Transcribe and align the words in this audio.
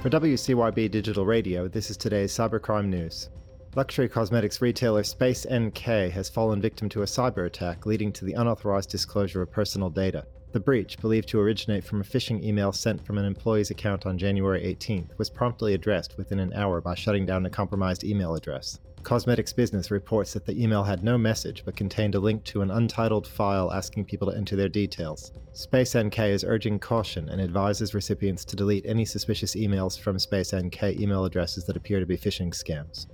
For 0.00 0.10
WCYB 0.10 0.92
Digital 0.92 1.26
Radio, 1.26 1.66
this 1.66 1.90
is 1.90 1.96
today's 1.96 2.32
cybercrime 2.32 2.86
news. 2.86 3.30
Luxury 3.74 4.08
cosmetics 4.08 4.62
retailer 4.62 5.02
Space 5.02 5.44
NK 5.52 6.12
has 6.12 6.28
fallen 6.28 6.60
victim 6.60 6.88
to 6.90 7.02
a 7.02 7.04
cyber 7.04 7.46
attack 7.46 7.84
leading 7.84 8.12
to 8.12 8.24
the 8.24 8.34
unauthorized 8.34 8.90
disclosure 8.90 9.42
of 9.42 9.50
personal 9.50 9.90
data. 9.90 10.24
The 10.58 10.64
breach, 10.64 10.98
believed 10.98 11.28
to 11.28 11.38
originate 11.38 11.84
from 11.84 12.00
a 12.00 12.04
phishing 12.04 12.42
email 12.42 12.72
sent 12.72 13.06
from 13.06 13.16
an 13.16 13.24
employee's 13.24 13.70
account 13.70 14.06
on 14.06 14.18
January 14.18 14.60
18th, 14.74 15.16
was 15.16 15.30
promptly 15.30 15.72
addressed 15.72 16.18
within 16.18 16.40
an 16.40 16.52
hour 16.52 16.80
by 16.80 16.96
shutting 16.96 17.24
down 17.24 17.46
a 17.46 17.50
compromised 17.50 18.02
email 18.02 18.34
address. 18.34 18.80
Cosmetics 19.04 19.52
Business 19.52 19.92
reports 19.92 20.32
that 20.32 20.46
the 20.46 20.60
email 20.60 20.82
had 20.82 21.04
no 21.04 21.16
message 21.16 21.62
but 21.64 21.76
contained 21.76 22.16
a 22.16 22.18
link 22.18 22.42
to 22.42 22.62
an 22.62 22.72
untitled 22.72 23.24
file 23.24 23.70
asking 23.72 24.06
people 24.06 24.28
to 24.28 24.36
enter 24.36 24.56
their 24.56 24.68
details. 24.68 25.30
Space 25.52 25.96
NK 25.96 26.18
is 26.18 26.42
urging 26.42 26.80
caution 26.80 27.28
and 27.28 27.40
advises 27.40 27.94
recipients 27.94 28.44
to 28.46 28.56
delete 28.56 28.84
any 28.84 29.04
suspicious 29.04 29.54
emails 29.54 29.96
from 29.96 30.18
Space 30.18 30.52
NK 30.52 30.82
email 30.98 31.24
addresses 31.24 31.66
that 31.66 31.76
appear 31.76 32.00
to 32.00 32.06
be 32.06 32.18
phishing 32.18 32.50
scams. 32.50 33.06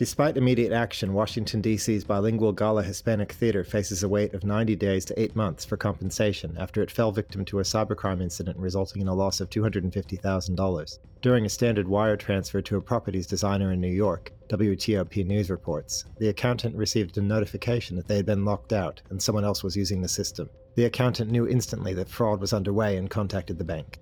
Despite 0.00 0.38
immediate 0.38 0.72
action, 0.72 1.12
Washington, 1.12 1.60
D.C.'s 1.60 2.04
bilingual 2.04 2.52
Gala 2.52 2.82
Hispanic 2.82 3.32
Theater 3.32 3.62
faces 3.62 4.02
a 4.02 4.08
wait 4.08 4.32
of 4.32 4.44
90 4.44 4.74
days 4.76 5.04
to 5.04 5.20
8 5.20 5.36
months 5.36 5.62
for 5.66 5.76
compensation 5.76 6.56
after 6.58 6.82
it 6.82 6.90
fell 6.90 7.12
victim 7.12 7.44
to 7.44 7.58
a 7.58 7.64
cybercrime 7.64 8.22
incident 8.22 8.56
resulting 8.56 9.02
in 9.02 9.08
a 9.08 9.14
loss 9.14 9.42
of 9.42 9.50
$250,000. 9.50 10.98
During 11.20 11.44
a 11.44 11.50
standard 11.50 11.86
wire 11.86 12.16
transfer 12.16 12.62
to 12.62 12.78
a 12.78 12.80
properties 12.80 13.26
designer 13.26 13.72
in 13.72 13.80
New 13.82 13.92
York, 13.92 14.32
WTOP 14.48 15.26
News 15.26 15.50
reports, 15.50 16.06
the 16.18 16.30
accountant 16.30 16.74
received 16.76 17.18
a 17.18 17.20
notification 17.20 17.94
that 17.96 18.08
they 18.08 18.16
had 18.16 18.24
been 18.24 18.46
locked 18.46 18.72
out 18.72 19.02
and 19.10 19.22
someone 19.22 19.44
else 19.44 19.62
was 19.62 19.76
using 19.76 20.00
the 20.00 20.08
system. 20.08 20.48
The 20.76 20.86
accountant 20.86 21.30
knew 21.30 21.46
instantly 21.46 21.92
that 21.92 22.08
fraud 22.08 22.40
was 22.40 22.54
underway 22.54 22.96
and 22.96 23.10
contacted 23.10 23.58
the 23.58 23.64
bank. 23.64 23.98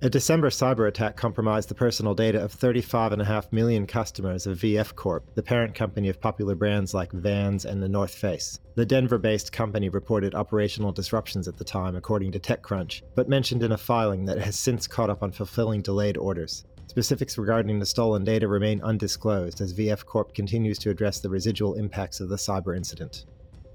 A 0.00 0.08
December 0.08 0.48
cyber 0.48 0.86
attack 0.86 1.16
compromised 1.16 1.68
the 1.68 1.74
personal 1.74 2.14
data 2.14 2.40
of 2.40 2.54
35.5 2.54 3.52
million 3.52 3.84
customers 3.84 4.46
of 4.46 4.58
VF 4.58 4.94
Corp, 4.94 5.34
the 5.34 5.42
parent 5.42 5.74
company 5.74 6.08
of 6.08 6.20
popular 6.20 6.54
brands 6.54 6.94
like 6.94 7.10
Vans 7.10 7.64
and 7.64 7.82
The 7.82 7.88
North 7.88 8.14
Face. 8.14 8.60
The 8.76 8.86
Denver 8.86 9.18
based 9.18 9.50
company 9.50 9.88
reported 9.88 10.36
operational 10.36 10.92
disruptions 10.92 11.48
at 11.48 11.56
the 11.56 11.64
time, 11.64 11.96
according 11.96 12.30
to 12.30 12.38
TechCrunch, 12.38 13.02
but 13.16 13.28
mentioned 13.28 13.64
in 13.64 13.72
a 13.72 13.76
filing 13.76 14.24
that 14.26 14.38
has 14.38 14.56
since 14.56 14.86
caught 14.86 15.10
up 15.10 15.24
on 15.24 15.32
fulfilling 15.32 15.82
delayed 15.82 16.16
orders. 16.16 16.64
Specifics 16.86 17.36
regarding 17.36 17.80
the 17.80 17.84
stolen 17.84 18.22
data 18.22 18.46
remain 18.46 18.80
undisclosed 18.82 19.60
as 19.60 19.74
VF 19.74 20.04
Corp 20.04 20.32
continues 20.32 20.78
to 20.78 20.90
address 20.90 21.18
the 21.18 21.28
residual 21.28 21.74
impacts 21.74 22.20
of 22.20 22.28
the 22.28 22.36
cyber 22.36 22.76
incident. 22.76 23.24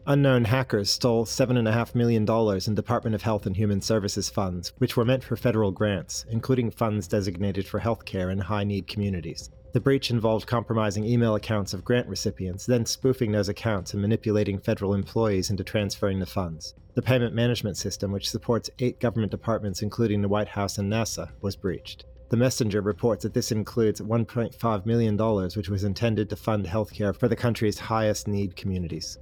Unknown 0.06 0.44
hackers 0.44 0.90
stole 0.90 1.24
$7.5 1.24 1.96
million 1.96 2.28
in 2.68 2.76
Department 2.76 3.16
of 3.16 3.22
Health 3.22 3.46
and 3.46 3.56
Human 3.56 3.80
Services 3.80 4.30
funds, 4.30 4.74
which 4.78 4.98
were 4.98 5.06
meant 5.06 5.24
for 5.24 5.38
federal 5.38 5.72
grants, 5.72 6.26
including 6.30 6.72
funds 6.72 7.08
designated 7.08 7.66
for 7.66 7.80
healthcare 7.80 8.30
in 8.30 8.40
high 8.40 8.66
need 8.66 8.86
communities. 8.86 9.50
The 9.72 9.80
breach 9.80 10.12
involved 10.12 10.46
compromising 10.46 11.06
email 11.06 11.36
accounts 11.36 11.74
of 11.74 11.86
grant 11.86 12.10
recipients, 12.10 12.66
then 12.66 12.86
spoofing 12.86 13.32
those 13.32 13.48
accounts 13.48 13.94
and 13.94 14.02
manipulating 14.02 14.60
federal 14.60 14.94
employees 14.94 15.50
into 15.50 15.64
transferring 15.64 16.20
the 16.20 16.26
funds. 16.26 16.74
The 16.96 17.02
payment 17.02 17.34
management 17.34 17.78
system, 17.78 18.12
which 18.12 18.30
supports 18.30 18.70
eight 18.80 19.00
government 19.00 19.32
departments, 19.32 19.82
including 19.82 20.22
the 20.22 20.28
White 20.28 20.50
House 20.50 20.78
and 20.78 20.92
NASA, 20.92 21.30
was 21.40 21.56
breached. 21.56 22.04
The 22.28 22.36
Messenger 22.36 22.82
reports 22.82 23.24
that 23.24 23.34
this 23.34 23.54
includes 23.54 24.02
$1.5 24.02 24.86
million, 24.86 25.18
which 25.56 25.70
was 25.70 25.86
intended 25.86 26.30
to 26.30 26.36
fund 26.36 26.66
healthcare 26.66 27.18
for 27.18 27.30
the 27.30 27.38
country's 27.38 27.80
highest 27.80 28.28
need 28.28 28.58
communities. 28.58 29.18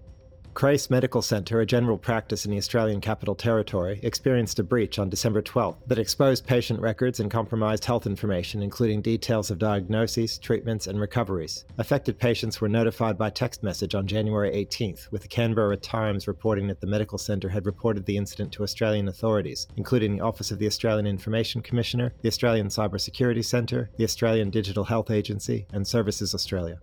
Christ 0.54 0.92
Medical 0.92 1.22
Center, 1.22 1.62
a 1.62 1.66
general 1.66 1.98
practice 1.98 2.44
in 2.44 2.52
the 2.52 2.58
Australian 2.58 3.00
Capital 3.00 3.36
Territory, 3.36 4.02
experienced 4.04 4.60
a 4.60 4.64
breach 4.64 5.00
on 5.00 5.10
December 5.10 5.42
12 5.42 5.78
that 5.88 5.98
exposed 5.98 6.46
patient 6.46 6.82
records 6.82 7.22
and 7.22 7.32
compromised 7.32 7.86
health 7.86 8.06
information, 8.06 8.62
including 8.62 9.02
details 9.02 9.50
of 9.50 9.60
diagnoses, 9.60 10.38
treatments, 10.38 10.88
and 10.88 11.00
recoveries. 11.00 11.64
Affected 11.78 12.20
patients 12.20 12.60
were 12.60 12.68
notified 12.68 13.18
by 13.18 13.30
text 13.30 13.64
message 13.64 13.96
on 13.96 14.06
January 14.06 14.52
18th, 14.52 15.10
with 15.10 15.22
the 15.22 15.30
Canberra 15.30 15.78
Times 15.78 16.28
reporting 16.28 16.68
that 16.68 16.82
the 16.82 16.88
medical 16.88 17.18
centre 17.18 17.50
had 17.50 17.66
reported 17.66 18.06
the 18.06 18.18
incident 18.18 18.52
to 18.52 18.64
Australian 18.64 19.08
authorities, 19.08 19.68
including 19.78 20.18
the 20.18 20.24
Office 20.24 20.52
of 20.52 20.60
the 20.60 20.68
Australian 20.68 21.08
Information 21.08 21.62
Commissioner, 21.62 22.14
the 22.22 22.28
Australian 22.28 22.68
Cyber 22.68 23.00
Security 23.00 23.42
Centre, 23.42 23.90
the 23.98 24.04
Australian 24.04 24.50
Digital 24.50 24.84
Health 24.84 25.12
Agency, 25.12 25.66
and 25.72 25.88
Services 25.88 26.36
Australia. 26.36 26.80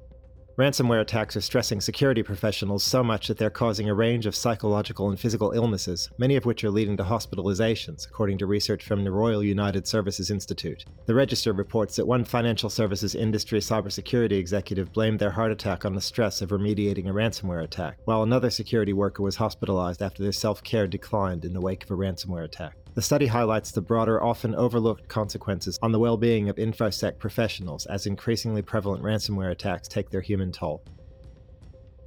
Ransomware 0.59 1.01
attacks 1.01 1.37
are 1.37 1.41
stressing 1.41 1.81
security 1.81 2.21
professionals 2.25 2.83
so 2.83 3.05
much 3.05 3.29
that 3.29 3.39
they're 3.39 3.49
causing 3.49 3.89
a 3.89 3.95
range 3.95 4.27
of 4.27 4.35
psychological 4.35 5.09
and 5.09 5.21
physical 5.21 5.53
illnesses, 5.53 6.11
many 6.19 6.35
of 6.35 6.47
which 6.47 6.65
are 6.65 6.71
leading 6.71 6.97
to 6.97 7.05
hospitalizations, 7.05 8.09
according 8.09 8.39
to 8.39 8.47
research 8.47 8.85
from 8.85 9.05
the 9.05 9.13
Royal 9.13 9.45
United 9.45 9.87
Services 9.87 10.33
Institute. 10.33 10.85
The 11.07 11.15
Register 11.15 11.53
reports 11.53 11.95
that 11.95 12.09
one 12.09 12.25
financial 12.25 12.71
services 12.71 13.15
industry 13.15 13.61
cybersecurity 13.61 14.33
executive 14.33 14.93
blamed 14.93 15.21
their 15.21 15.31
heart 15.31 15.53
attack 15.53 15.85
on 15.85 15.95
the 15.95 16.01
stress 16.01 16.43
of 16.43 16.51
remediating 16.51 17.09
a 17.09 17.13
ransomware 17.13 17.63
attack, 17.63 17.99
while 18.07 18.25
another 18.25 18.51
security 18.51 18.93
worker 18.93 19.23
was 19.23 19.37
hospitalized 19.37 20.03
after 20.03 20.25
their 20.25 20.33
self 20.33 20.65
care 20.65 20.89
declined 20.89 21.45
in 21.45 21.53
the 21.53 21.61
wake 21.61 21.85
of 21.85 21.93
a 21.93 21.97
ransomware 21.97 22.43
attack. 22.43 22.75
The 22.99 23.03
study 23.03 23.29
highlights 23.29 23.71
the 23.71 23.81
broader, 23.81 24.21
often 24.21 24.57
overlooked 24.57 25.07
consequences 25.07 25.79
on 25.81 25.93
the 25.93 26.01
well 26.01 26.17
being 26.17 26.49
of 26.49 26.57
InfoSec 26.57 27.21
professionals 27.21 27.87
as 27.87 28.07
increasingly 28.07 28.61
prevalent 28.61 29.05
ransomware 29.05 29.53
attacks 29.53 29.87
take 29.87 30.11
their 30.11 30.21
human 30.21 30.51
toll. 30.51 30.83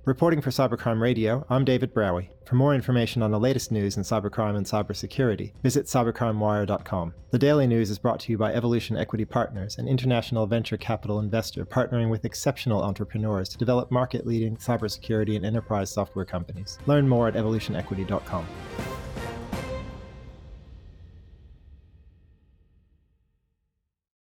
Reporting 0.03 0.41
for 0.41 0.49
Cybercrime 0.49 0.99
Radio, 0.99 1.45
I'm 1.49 1.63
David 1.63 1.93
Braue. 1.93 2.27
For 2.45 2.55
more 2.55 2.75
information 2.75 3.23
on 3.23 3.31
the 3.31 3.39
latest 3.39 3.71
news 3.71 3.95
in 3.95 4.03
cybercrime 4.03 4.57
and 4.57 4.65
cybersecurity, 4.65 5.53
visit 5.63 5.85
cybercrimewire.com. 5.85 7.13
The 7.29 7.39
daily 7.39 7.67
news 7.67 7.89
is 7.89 7.97
brought 7.97 8.19
to 8.21 8.31
you 8.33 8.37
by 8.37 8.53
Evolution 8.53 8.97
Equity 8.97 9.23
Partners, 9.23 9.77
an 9.77 9.87
international 9.87 10.45
venture 10.45 10.75
capital 10.75 11.21
investor 11.21 11.65
partnering 11.65 12.09
with 12.09 12.25
exceptional 12.25 12.83
entrepreneurs 12.83 13.47
to 13.47 13.57
develop 13.57 13.91
market 13.91 14.27
leading 14.27 14.57
cybersecurity 14.57 15.37
and 15.37 15.45
enterprise 15.45 15.89
software 15.89 16.25
companies. 16.25 16.79
Learn 16.85 17.07
more 17.07 17.29
at 17.29 17.35
evolutionequity.com. 17.35 18.45